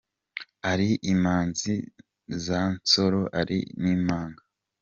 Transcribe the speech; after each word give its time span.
ari 0.71 0.89
Imanzi 1.13 1.73
za 2.45 2.61
Nsoro, 2.75 3.21
ari 3.39 3.57
n’Imanga 3.81 4.41